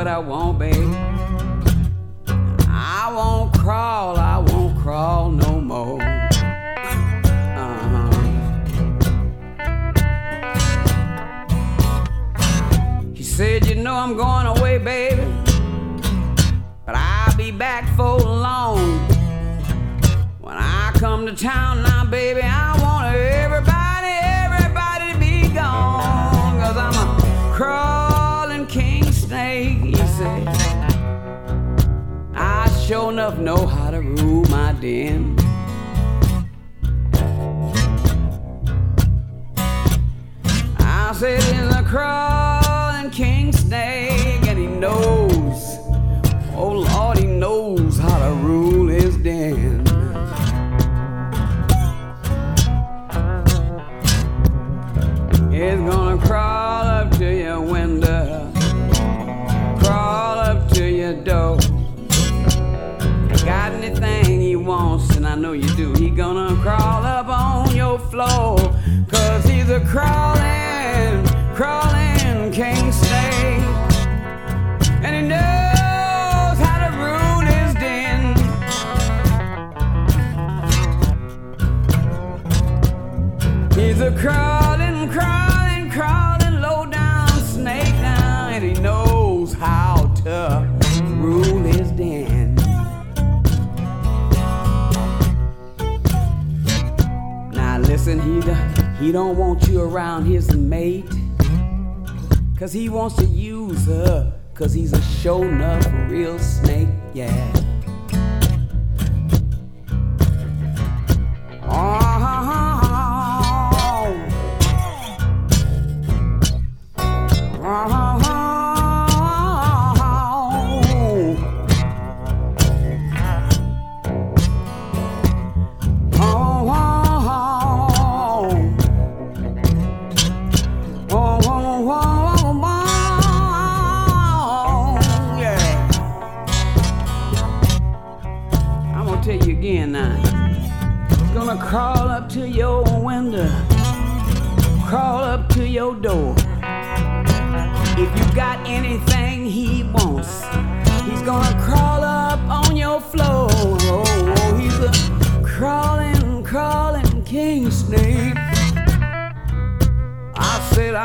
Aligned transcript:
What 0.00 0.08
I 0.08 0.18
want, 0.18 0.58
baby. 0.58 1.09
Enough 33.30 33.38
know 33.38 33.66
how 33.66 33.90
to 33.90 34.00
rule 34.00 34.44
my 34.46 34.72
den. 34.72 35.36
I 40.78 41.12
said 41.14 41.42
in 41.54 41.68
the 41.68 41.84
crawl 41.86 43.10
king 43.10 43.52
snake, 43.52 43.99
cause 69.92 70.29
he 99.00 99.12
don't 99.12 99.36
want 99.36 99.66
you 99.66 99.80
around 99.80 100.26
his 100.26 100.54
mate. 100.54 101.10
Cause 102.58 102.72
he 102.72 102.90
wants 102.90 103.16
to 103.16 103.24
use 103.24 103.86
her. 103.86 104.38
Cause 104.54 104.74
he's 104.74 104.92
a 104.92 105.00
show 105.00 105.42
enough 105.42 105.86
real 106.10 106.38
snake, 106.38 106.88
yeah. 107.14 107.60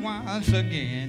for 0.00 0.40
this 0.40 1.07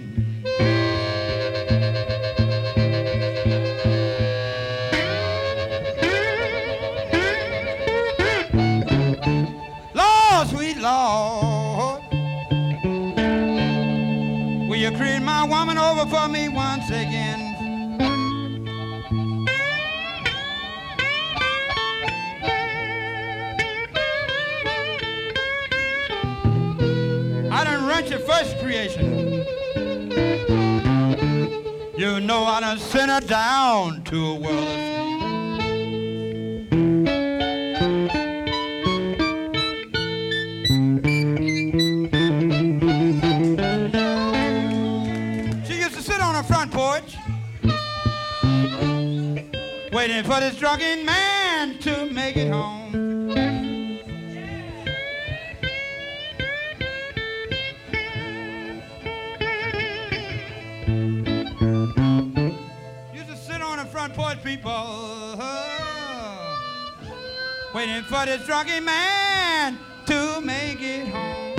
drunken 68.50 68.84
man 68.84 69.78
to 70.08 70.42
make 70.42 70.82
it 70.82 71.08
home. 71.10 71.54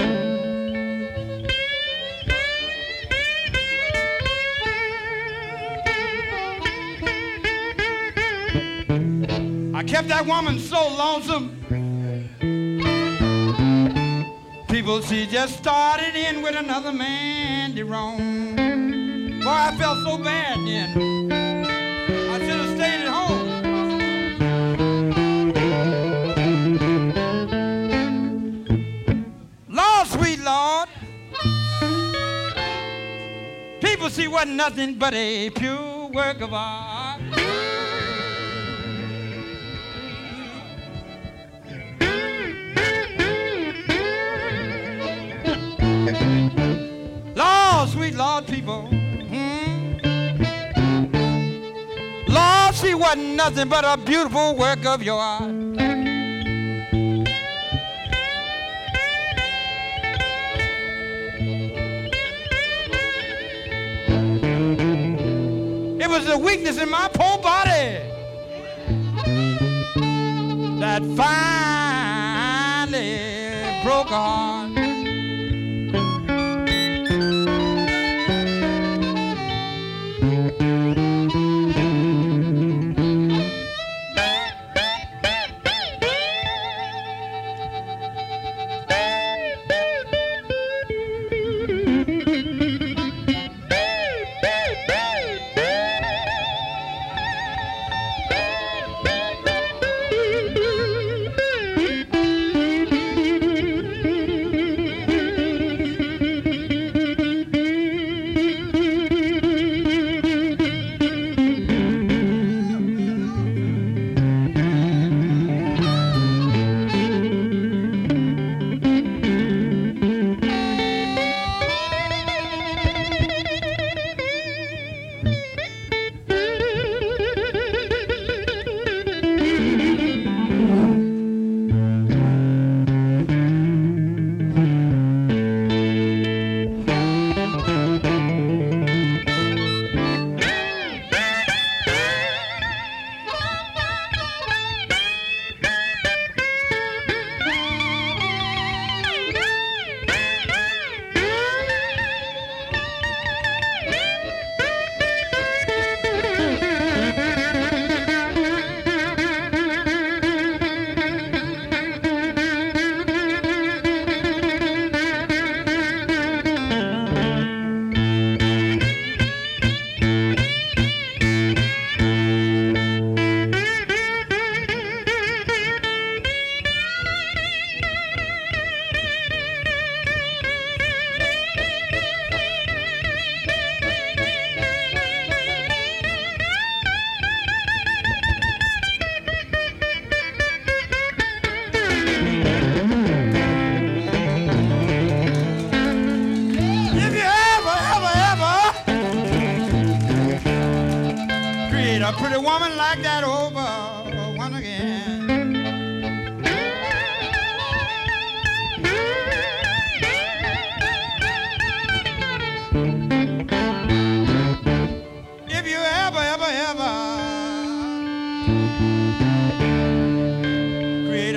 I 9.72 9.84
kept 9.84 10.08
that 10.08 10.26
woman 10.26 10.58
so 10.58 10.88
lonesome. 10.98 11.60
People, 14.66 15.00
she 15.02 15.28
just 15.28 15.58
started 15.58 16.16
in 16.16 16.42
with 16.42 16.56
another 16.56 16.90
man 16.92 17.72
to 17.76 17.84
roam. 17.84 18.56
Boy, 18.56 19.48
I 19.48 19.76
felt 19.78 19.98
so 19.98 20.18
bad 20.18 20.58
then. 20.66 21.09
Wasn't 34.30 34.54
nothing 34.54 34.94
but 34.94 35.12
a 35.12 35.50
pure 35.50 36.08
work 36.08 36.40
of 36.40 36.54
art. 36.54 37.20
Lord, 47.34 47.88
sweet 47.88 48.14
Lord, 48.14 48.46
people. 48.46 48.82
Hmm? 49.32 49.96
Lord, 52.28 52.74
she 52.74 52.94
wasn't 52.94 53.34
nothing 53.34 53.68
but 53.68 53.84
a 53.84 53.96
beautiful 53.96 54.56
work 54.56 54.84
of 54.86 55.02
your 55.02 55.18
art. 55.18 55.59
A 66.30 66.38
weakness 66.38 66.78
in 66.78 66.88
my 66.88 67.08
poor 67.12 67.38
body 67.38 67.98
that 70.78 71.02
finally 71.16 73.10
broke 73.84 74.10
a 74.10 74.59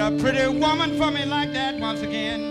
a 0.03 0.11
pretty 0.19 0.45
woman 0.47 0.97
for 0.97 1.11
me 1.11 1.23
like 1.23 1.53
that 1.53 1.79
once 1.79 2.01
again. 2.01 2.41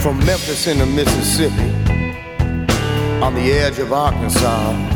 From 0.00 0.18
Memphis 0.24 0.66
into 0.66 0.86
Mississippi, 0.86 1.54
on 3.22 3.34
the 3.34 3.52
edge 3.52 3.78
of 3.78 3.92
Arkansas, 3.92 4.95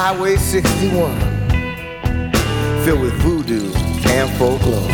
Highway 0.00 0.36
61, 0.36 1.10
filled 2.84 3.00
with 3.00 3.14
voodoo 3.14 3.72
and 4.06 4.30
folklore. 4.38 4.88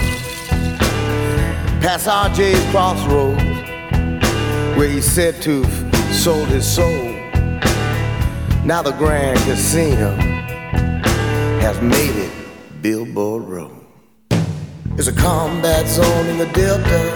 Past 1.83 2.07
RJ's 2.07 2.71
crossroads, 2.71 3.43
where 4.79 4.89
he 4.89 5.03
said 5.03 5.43
to 5.43 5.63
sold 6.11 6.49
his 6.49 6.67
soul. 6.67 7.05
Now 8.65 8.81
the 8.83 8.93
Grand 8.93 9.39
Casino 9.41 10.17
has 11.61 11.79
made 11.83 12.17
it 12.17 12.33
Billboard 12.81 13.43
Road. 13.43 13.85
It's 14.97 15.09
a 15.09 15.13
combat 15.13 15.87
zone 15.87 16.27
in 16.29 16.39
the 16.39 16.47
Delta 16.47 17.11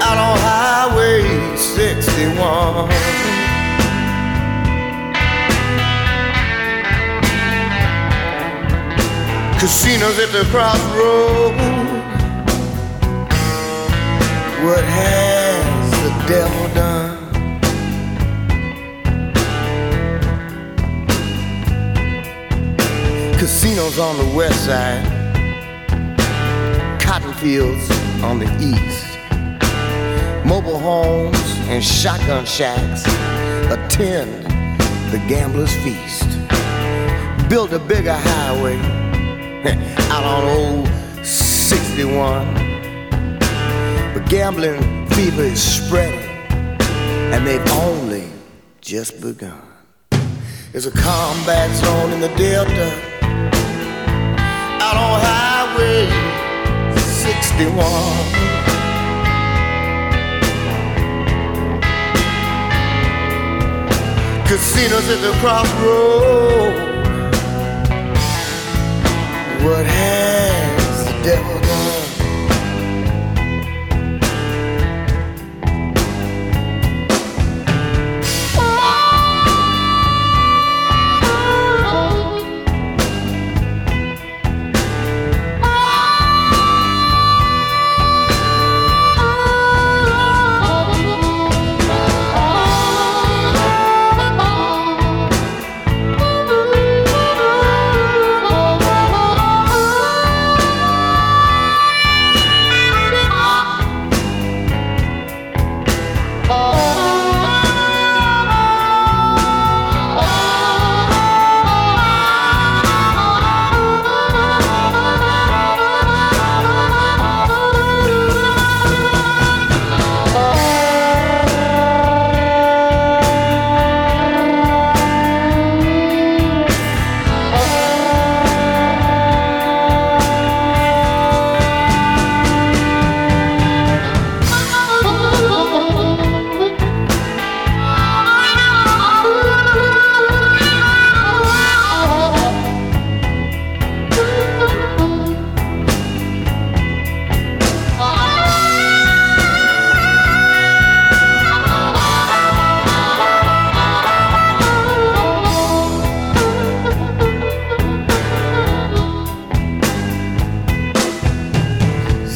out 0.00 0.16
on 0.16 0.38
Highway 0.38 1.56
61. 1.56 3.19
Casinos 9.60 10.18
at 10.18 10.32
the 10.32 10.44
crossroads. 10.50 11.54
What 14.64 14.82
has 14.82 15.90
the 16.02 16.12
devil 16.26 16.74
done? 16.74 17.18
Casinos 23.38 23.98
on 23.98 24.16
the 24.16 24.34
west 24.34 24.64
side, 24.64 25.04
cotton 26.98 27.34
fields 27.34 27.90
on 28.22 28.38
the 28.38 28.48
east 28.58 29.10
mobile 30.46 30.78
homes 30.78 31.38
and 31.68 31.84
shotgun 31.84 32.46
shacks 32.46 33.04
attend 33.70 34.42
the 35.12 35.18
gambler's 35.28 35.74
feast. 35.84 36.28
Build 37.50 37.74
a 37.74 37.78
bigger 37.78 38.14
highway 38.16 38.99
out 40.10 40.24
on 40.24 40.44
old 40.44 40.88
61. 41.24 42.54
But 44.14 44.28
gambling 44.28 45.06
fever 45.10 45.42
is 45.42 45.62
spreading, 45.62 46.28
and 47.32 47.46
they've 47.46 47.70
only 47.72 48.28
just 48.80 49.20
begun. 49.20 49.60
There's 50.72 50.86
a 50.86 50.90
combat 50.90 51.70
zone 51.76 52.12
in 52.12 52.20
the 52.20 52.28
Delta 52.36 52.90
out 54.80 54.96
on 54.96 55.20
Highway 55.20 56.08
61. 56.96 58.40
casinos 64.50 65.08
at 65.08 65.20
the 65.20 65.30
crossroad. 65.38 66.79
What 69.62 69.84
has 69.84 71.04
the 71.04 71.22
devil 71.22 71.49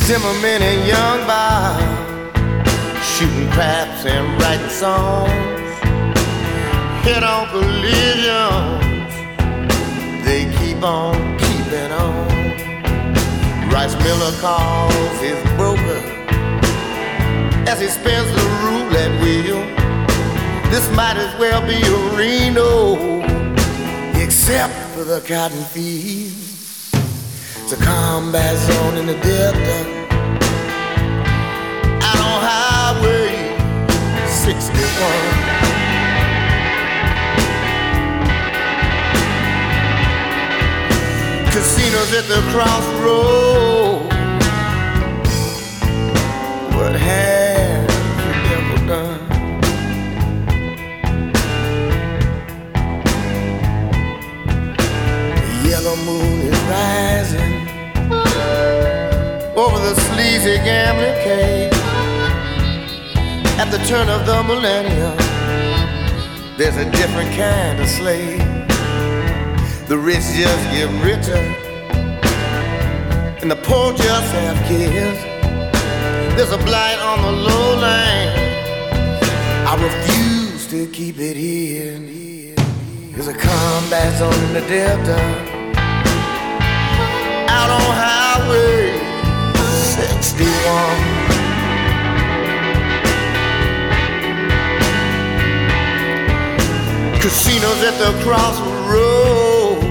Zimmerman 0.04 0.60
and 0.60 0.86
Young 0.86 1.26
Bob 1.26 1.80
shooting 3.02 3.50
craps 3.52 4.04
and 4.04 4.38
writing 4.38 4.68
songs. 4.68 5.30
Head 7.06 7.22
on 7.22 7.48
collisions, 7.48 9.14
they 10.26 10.44
keep 10.58 10.82
on 10.82 11.14
keeping 11.38 11.90
on. 11.90 12.28
Rice 13.70 13.96
Miller 14.04 14.32
calls 14.42 15.20
his 15.20 15.42
broker 15.56 16.02
as 17.66 17.80
he 17.80 17.86
spins 17.88 18.30
the 18.36 18.44
roulette 18.62 19.22
wheel. 19.22 19.64
This 20.70 20.86
might 20.94 21.16
as 21.16 21.34
well 21.38 21.62
be 21.66 21.80
a 21.80 21.96
Reno, 22.14 23.22
except 24.22 24.74
for 24.92 25.04
the 25.04 25.22
cotton 25.26 25.64
fields. 25.64 26.23
It's 27.66 27.72
a 27.72 27.82
combat 27.82 28.58
zone 28.58 28.98
in 28.98 29.06
the 29.06 29.14
Delta. 29.14 29.78
Out 32.02 32.20
on 32.20 32.42
Highway 32.44 33.56
61. 34.28 34.84
Casinos 41.52 42.12
at 42.12 42.26
the 42.28 42.42
crossroad. 42.52 44.12
What 46.76 46.94
has 47.00 47.86
the 48.26 48.32
devil 48.50 48.80
done? 48.86 49.22
The 55.40 55.54
yellow 55.66 55.96
moon 56.04 56.36
is 56.42 56.60
rising 56.68 57.43
crazy 60.44 60.62
gambling 60.62 61.14
came 61.24 61.72
at 63.58 63.70
the 63.70 63.78
turn 63.86 64.10
of 64.10 64.26
the 64.26 64.42
millennium. 64.42 65.16
There's 66.58 66.76
a 66.76 66.84
different 66.90 67.30
kind 67.34 67.80
of 67.80 67.88
slave. 67.88 68.40
The 69.88 69.96
rich 69.96 70.24
just 70.36 70.64
get 70.70 70.90
richer, 71.02 71.44
and 73.40 73.50
the 73.50 73.56
poor 73.56 73.94
just 73.94 74.32
have 74.34 74.58
kids. 74.68 75.20
There's 76.36 76.52
a 76.52 76.58
blight 76.58 76.98
on 76.98 77.22
the 77.22 77.32
low 77.32 77.76
line. 77.76 78.28
I 79.66 79.74
refuse 79.80 80.66
to 80.68 80.86
keep 80.88 81.18
it 81.18 81.36
here. 81.36 81.98
There's 83.12 83.28
a 83.28 83.34
combat 83.34 84.18
zone 84.18 84.34
in 84.46 84.52
the 84.52 84.64
Delta, 84.68 85.20
out 87.48 87.70
on 87.70 87.80
highway. 87.80 89.13
61 89.94 90.44
Casinos 97.20 97.80
at 97.84 97.96
the 98.02 98.10
crossroads. 98.24 99.84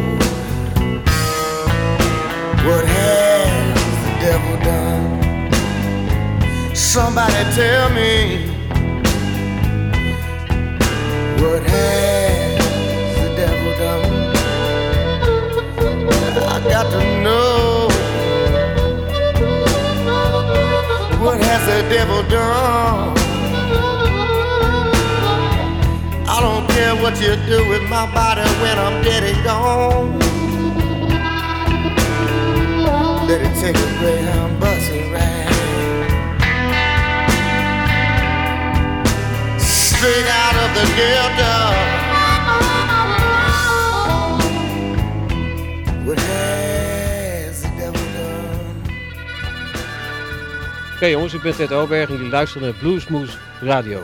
What 2.67 2.86
has 2.86 3.75
the 4.03 4.13
devil 4.25 4.55
done? 4.65 5.05
Somebody 6.75 7.43
tell 7.55 7.89
me 7.91 8.12
what 11.41 11.63
has. 11.63 12.33
devil 21.93 22.23
done. 22.23 23.15
I 26.25 26.38
don't 26.41 26.67
care 26.69 26.95
what 26.95 27.21
you 27.21 27.35
do 27.45 27.69
with 27.69 27.83
my 27.88 28.12
body 28.12 28.41
when 28.63 28.79
I'm 28.79 29.03
dead 29.03 29.23
and 29.23 29.43
gone. 29.43 30.19
Let 33.27 33.41
it 33.41 33.53
take 33.62 33.77
a 33.77 33.89
greyhound 34.00 34.59
bus 34.59 34.89
and 34.89 35.13
ride 35.13 35.53
straight 39.59 40.27
out 40.41 40.55
of 40.63 40.69
the 40.73 40.85
ghetto. 40.97 41.92
Oké 51.04 51.12
jongens, 51.12 51.34
ik 51.34 51.42
ben 51.42 51.56
Ted 51.56 51.72
Oberg 51.72 52.10
en 52.10 52.16
jullie 52.16 52.32
luisteren 52.32 52.68
naar 52.68 52.78
Bluesmoose 52.78 53.38
Radio. 53.62 54.04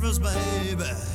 nervous, 0.00 0.18
baby. 0.18 1.07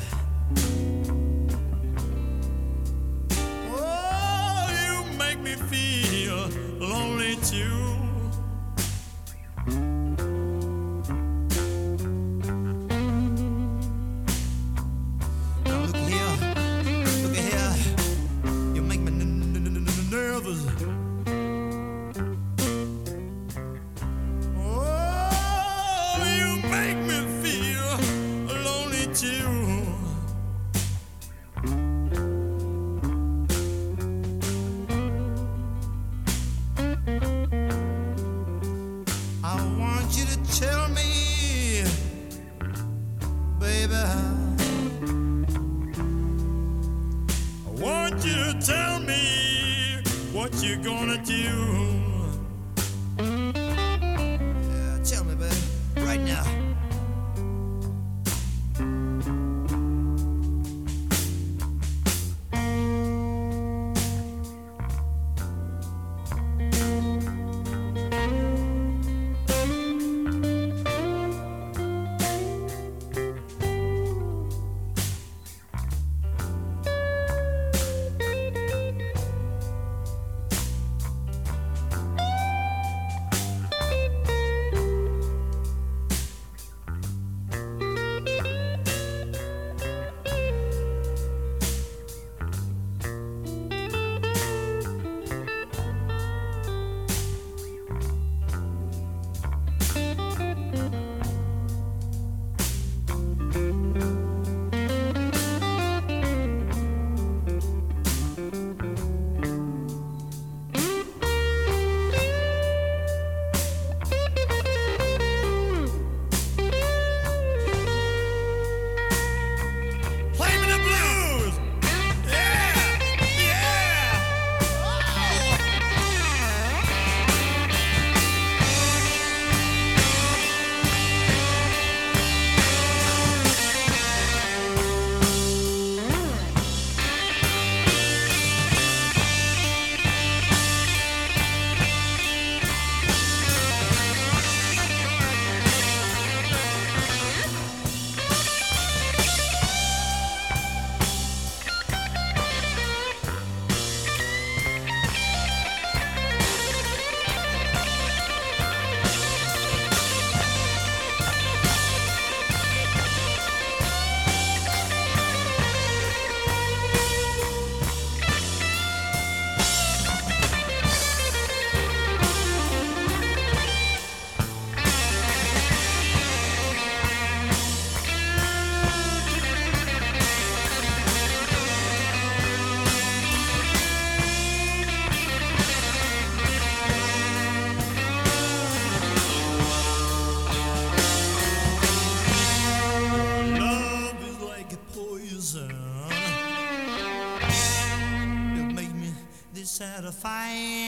拜。 200.24 200.83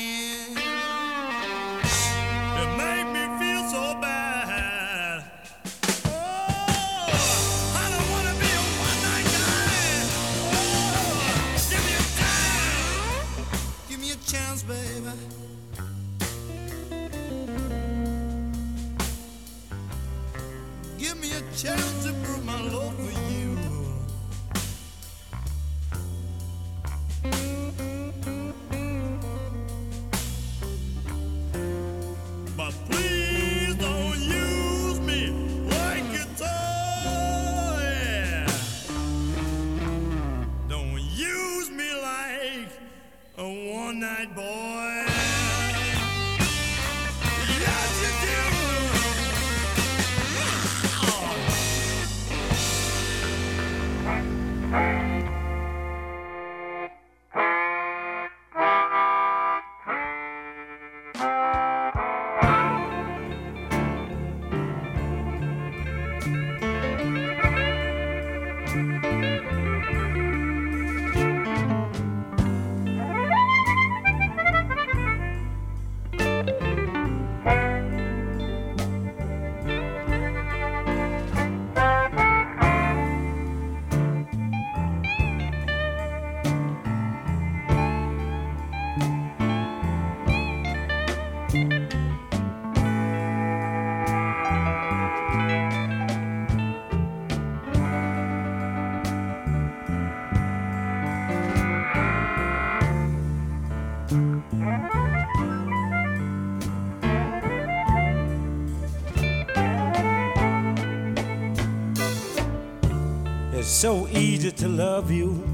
So 113.77 114.09
easy 114.09 114.51
to 114.51 114.69
love 114.69 115.11
you, 115.11 115.45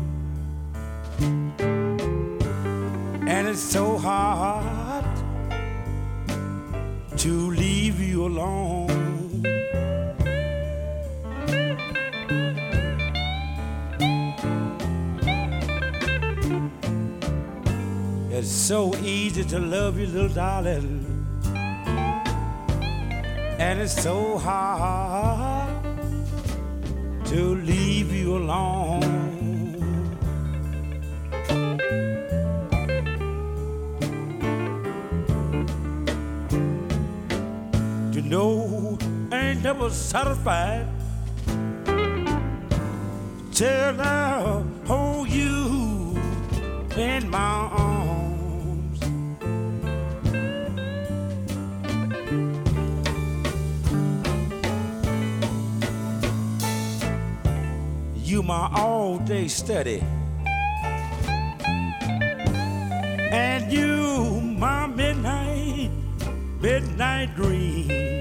and 3.26 3.48
it's 3.48 3.58
so 3.58 3.98
hard 3.98 5.04
to 7.16 7.50
leave 7.50 7.98
you 7.98 8.26
alone. 8.26 9.42
It's 18.30 18.48
so 18.48 18.94
easy 18.98 19.42
to 19.42 19.58
love 19.58 19.98
you, 19.98 20.06
little 20.06 20.28
darling, 20.28 21.04
and 23.58 23.80
it's 23.80 24.00
so 24.00 24.38
hard 24.38 25.11
satisfied 39.92 40.86
till 43.52 44.00
I 44.00 44.62
hold 44.86 45.28
you 45.28 46.18
in 46.96 47.28
my 47.28 47.38
arms. 47.38 49.00
You 58.16 58.42
my 58.42 58.70
all-day 58.74 59.48
study. 59.48 60.02
And 63.30 63.72
you 63.72 64.40
my 64.40 64.86
midnight, 64.86 65.90
midnight 66.60 67.34
dream. 67.34 68.11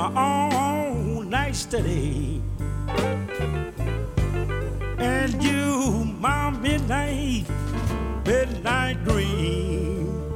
My 0.00 0.08
own 0.16 1.28
night 1.28 1.54
study. 1.54 2.40
And 4.96 5.42
you 5.42 6.06
my 6.18 6.48
midnight, 6.48 7.44
midnight 8.24 9.04
dream. 9.04 10.32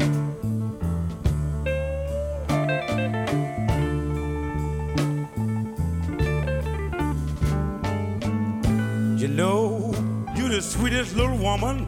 You 9.16 9.28
know, 9.28 9.94
you're 10.36 10.50
the 10.50 10.60
sweetest 10.60 11.16
little 11.16 11.38
woman 11.38 11.83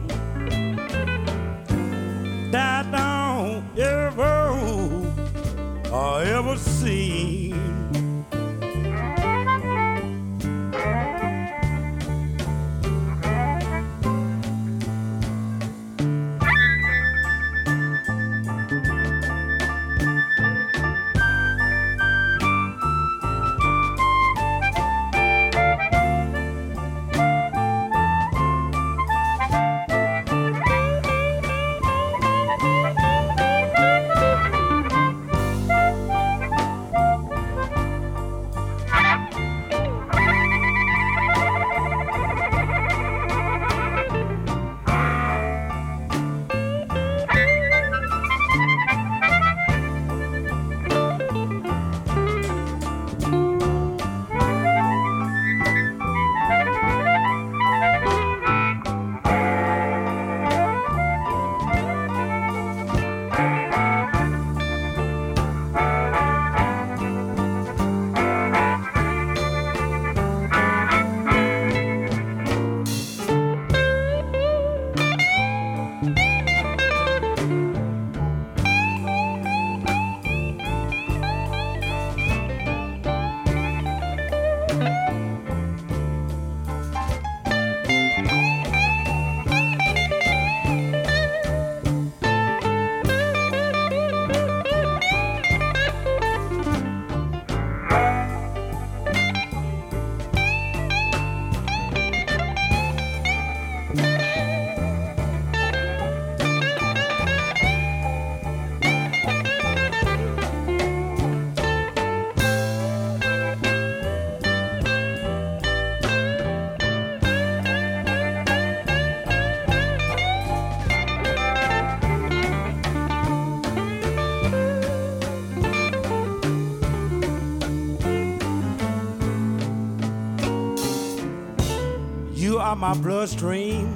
my 132.77 132.93
bloodstream. 132.93 133.87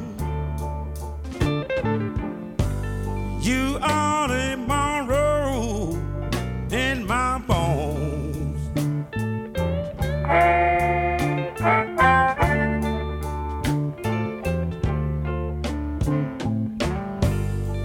You 3.39 3.77
are 3.79 4.27
the 4.27 4.57
Monroe 4.57 5.95
in 6.71 7.05
my 7.05 7.37
bones. 7.47 8.59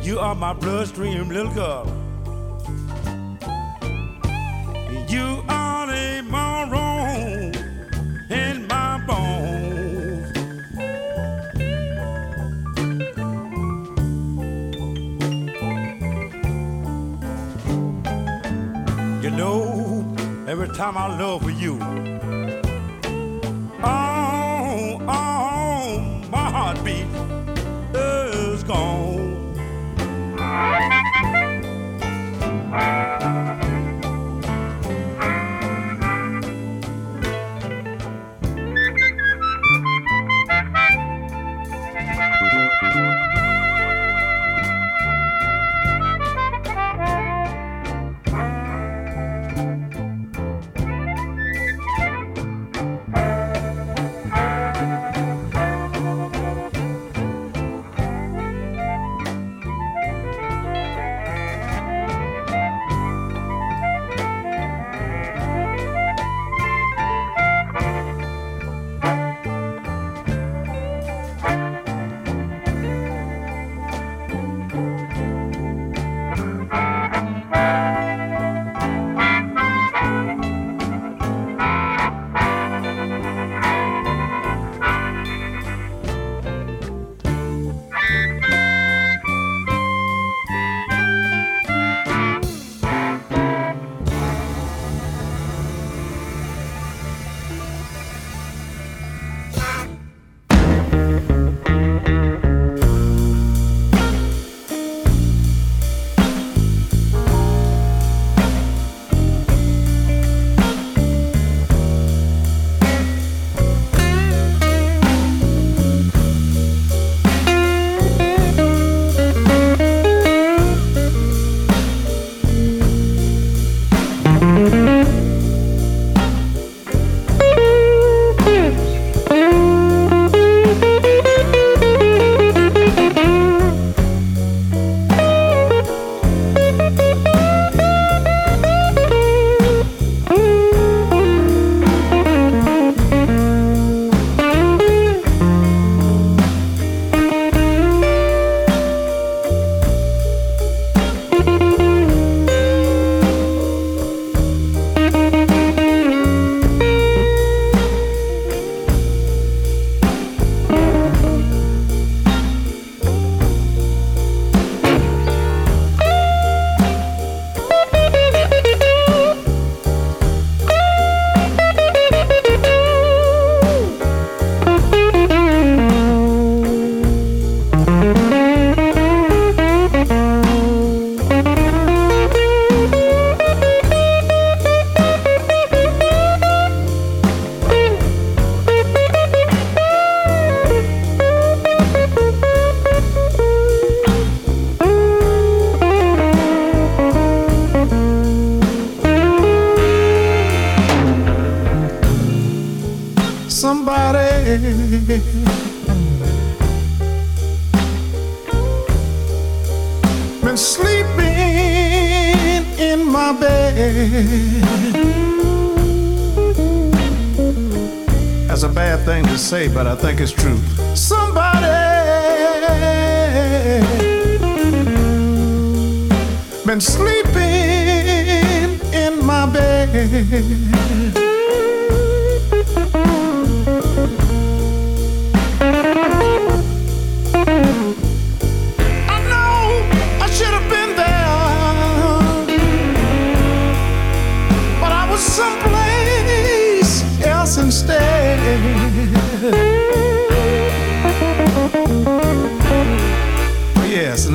You 0.07 0.19
are 0.19 0.35
my 0.35 0.55
bloodstream, 0.55 1.29
little 1.29 1.53
girl. 1.53 1.76
Every 20.63 20.75
time 20.75 20.97
I 20.97 21.19
love 21.19 21.43
for 21.43 21.51
you, 21.51 22.16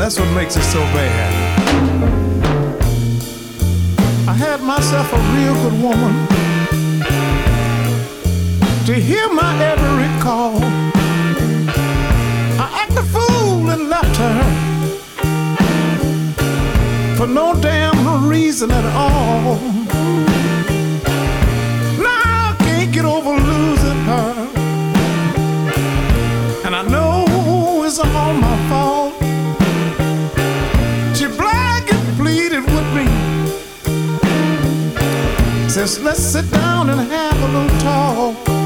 that's 0.02 0.20
what 0.20 0.36
makes 0.36 0.58
it 0.58 0.64
so 0.64 0.80
bad. 0.80 1.41
myself 4.82 5.14
a 5.14 5.18
real 5.38 5.54
good 5.62 5.78
woman 5.80 6.28
to 8.84 8.96
hear 8.96 9.32
my 9.32 9.54
every 9.64 10.10
call. 10.20 10.58
I 12.60 12.68
acted 12.82 13.06
fool 13.14 13.70
and 13.70 13.90
left 13.90 14.18
her 14.18 14.42
for 17.16 17.28
no 17.28 17.54
damn 17.62 18.28
reason 18.28 18.72
at 18.72 18.86
all. 18.96 19.60
Now 22.08 22.50
I 22.50 22.56
can't 22.58 22.92
get 22.92 23.06
over 23.06 23.36
losing 23.36 24.02
her, 24.12 24.34
and 26.66 26.76
I 26.76 26.82
know 26.82 27.84
it's 27.86 28.00
all 28.00 28.34
my 28.34 28.58
fault. 28.68 29.14
She 31.16 31.28
black 31.28 31.84
and 31.94 32.18
pleaded 32.18 32.64
with 32.66 32.96
me 32.96 33.31
let's 35.82 36.20
sit 36.20 36.48
down 36.52 36.92
and 36.92 37.02
have 37.10 37.42
a 37.42 37.48
little 37.48 37.80
talk. 37.80 38.61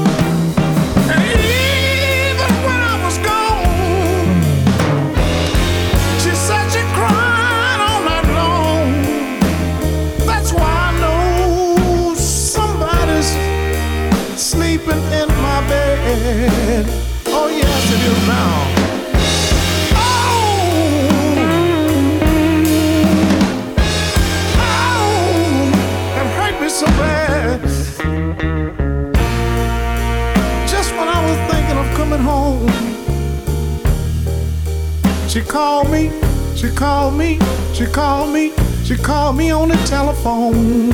called 35.56 35.90
me, 35.90 36.12
she 36.54 36.68
called 36.68 37.14
me, 37.14 37.38
she 37.72 37.86
called 37.86 38.30
me, 38.30 38.52
she 38.84 38.94
called 38.94 39.38
me 39.38 39.50
on 39.50 39.70
the 39.70 39.76
telephone. 39.86 40.92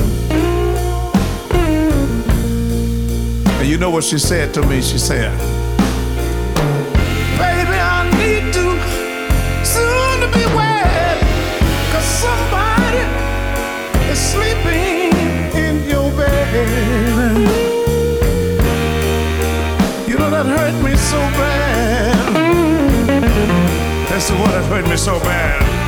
And 3.58 3.68
you 3.68 3.76
know 3.76 3.90
what 3.90 4.04
she 4.04 4.20
said 4.20 4.54
to 4.54 4.62
me? 4.64 4.80
She 4.80 4.98
said, 4.98 5.36
hurt 24.73 24.89
me 24.89 24.97
so 24.97 25.18
bad. 25.20 25.82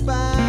And 0.00 0.41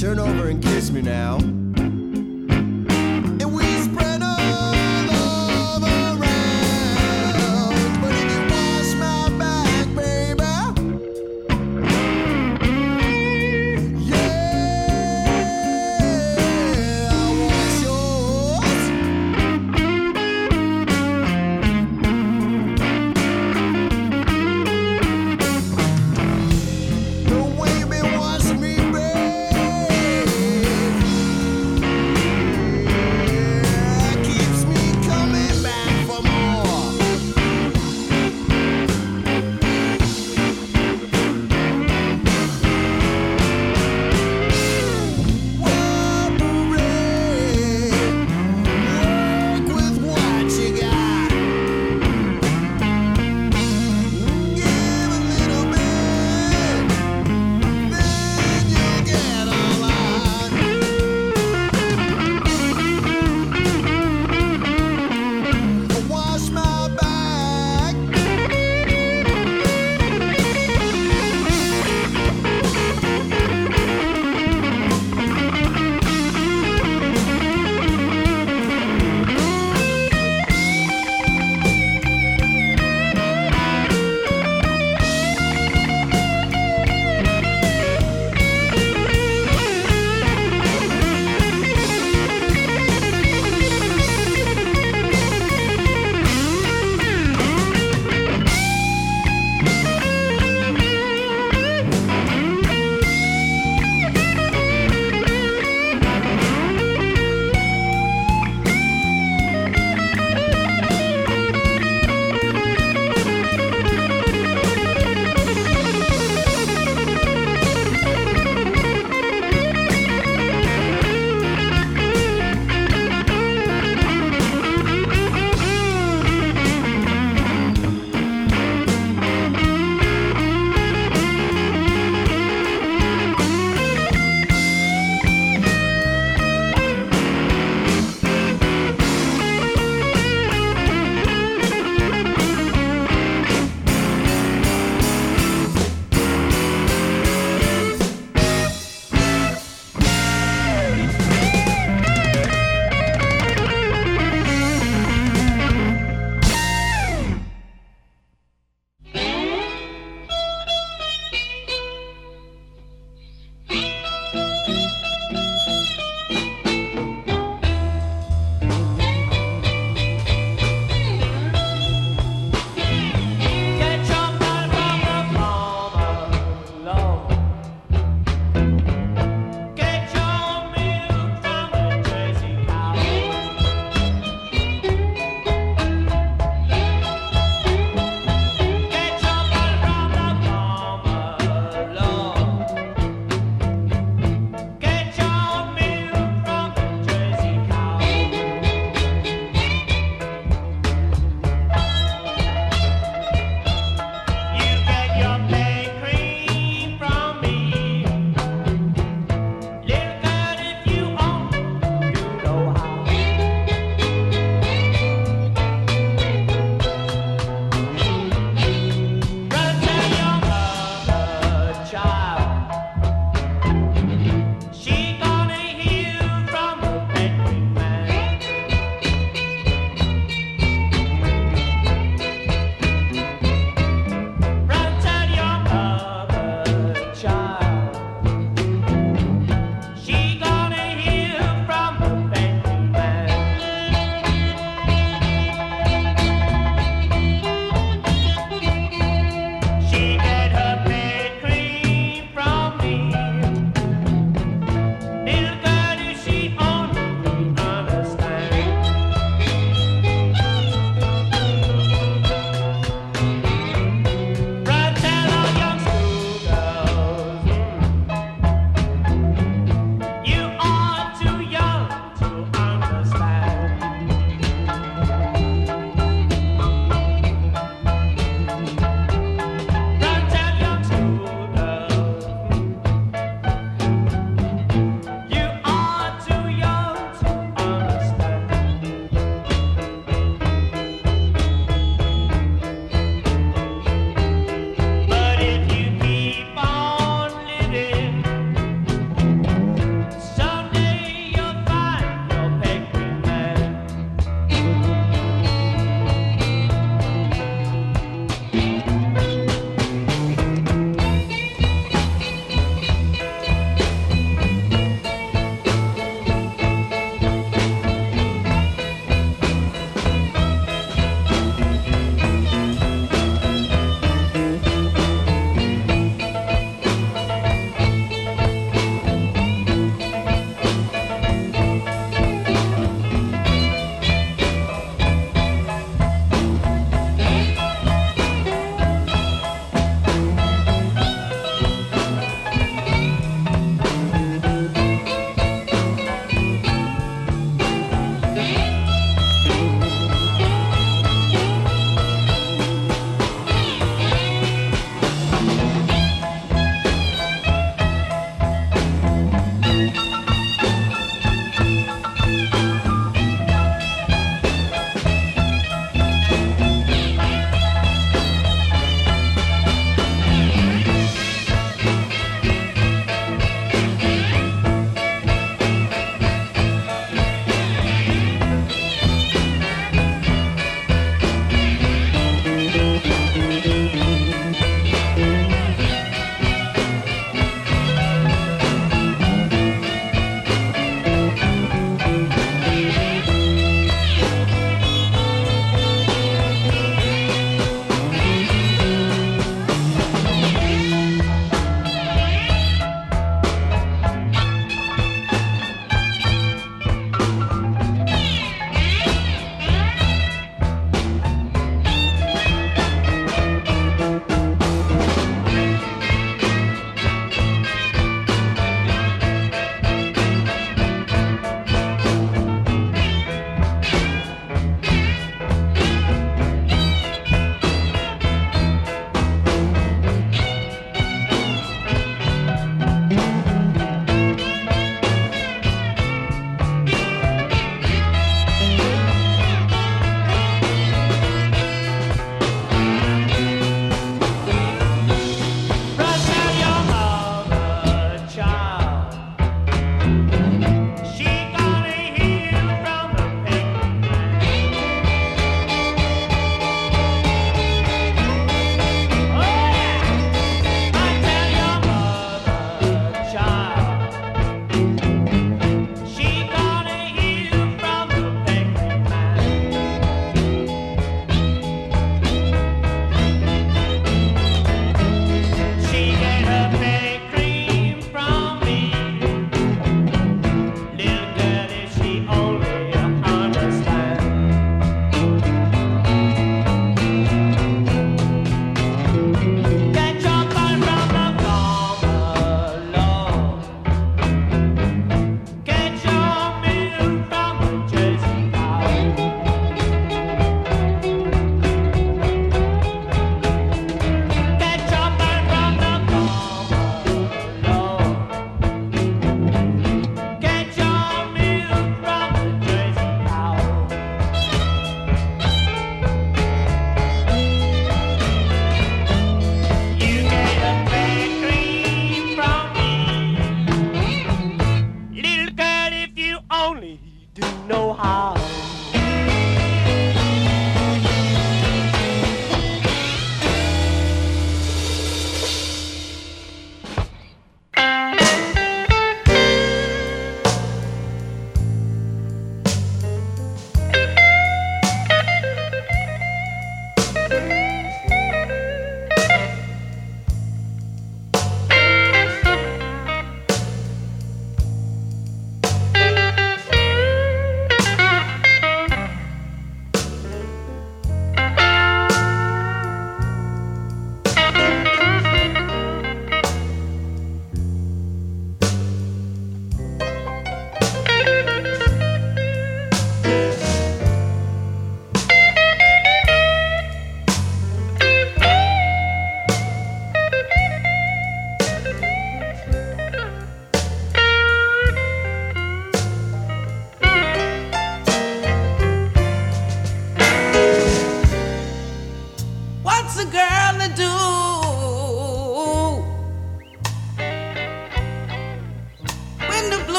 turn 0.00 0.20
over 0.20 0.48
and 0.48 0.62
kiss 0.62 0.92
me 0.92 1.02
now. 1.02 1.38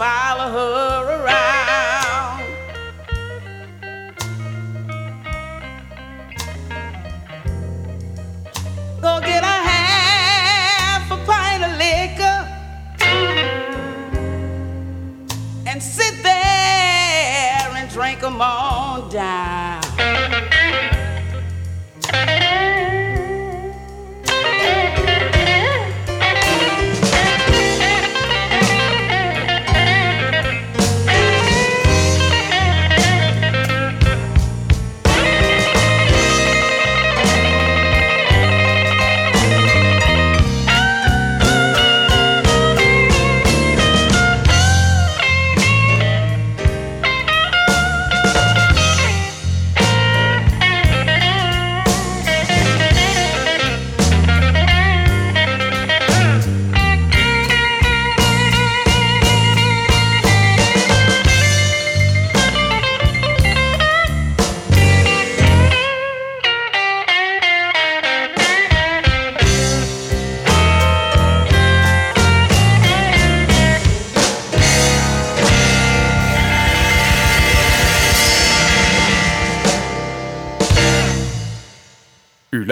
Her 0.00 1.22
around. 1.22 2.40
Go 9.02 9.20
get 9.20 9.42
a 9.42 9.58
half 9.70 11.10
a 11.10 11.16
pint 11.26 11.64
of 11.64 11.72
liquor 11.76 12.38
and 15.66 15.82
sit 15.82 16.22
there 16.22 17.70
and 17.76 17.90
drink 17.90 18.22
'em 18.22 18.40
all 18.40 19.08
down. 19.08 19.59